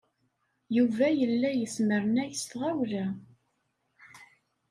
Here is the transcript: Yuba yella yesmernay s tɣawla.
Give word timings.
Yuba 0.75 1.07
yella 1.19 1.49
yesmernay 1.53 2.31
s 2.41 2.43
tɣawla. 2.51 3.05